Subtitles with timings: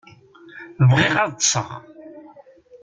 [0.89, 1.69] Bɣiɣ ad tteɣ.